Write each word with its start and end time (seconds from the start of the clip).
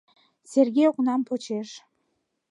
Серге 0.51 0.83
окнам 0.91 1.21
почеш. 1.27 1.69